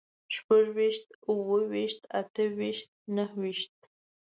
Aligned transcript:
شپږويشت، 0.35 1.05
اووهويشت، 1.27 2.01
اتهويشت، 2.19 2.89
نههويشت 3.15 3.73